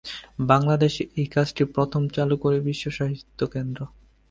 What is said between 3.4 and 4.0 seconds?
কেন্দ্র।